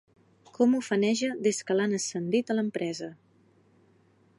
Com 0.55 0.71
ufaneja 0.77 1.29
des 1.49 1.61
que 1.69 1.77
l'han 1.77 1.95
ascendit 2.01 2.51
a 2.55 2.59
l'empresa! 2.61 3.13